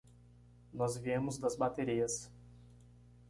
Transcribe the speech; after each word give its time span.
Nós 0.73 0.97
viemos 0.97 1.37
das 1.37 1.55
baterias. 1.55 2.27